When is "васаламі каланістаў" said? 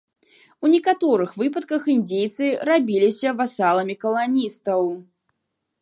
3.43-4.81